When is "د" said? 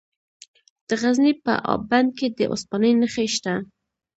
0.87-0.89, 2.37-2.39